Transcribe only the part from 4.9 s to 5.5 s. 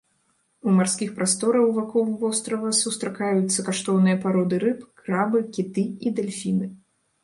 крабы,